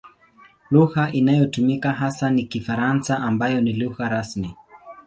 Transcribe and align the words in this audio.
Lugha 0.71 1.11
inayotumika 1.11 1.91
hasa 1.91 2.31
ni 2.31 2.43
Kifaransa 2.43 3.19
ambayo 3.19 3.61
ni 3.61 3.73
lugha 3.73 4.09
rasmi. 4.09 4.55